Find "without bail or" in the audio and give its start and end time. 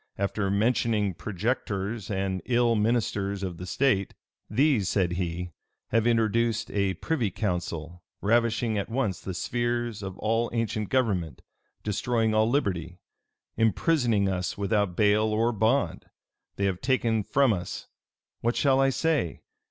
14.57-15.51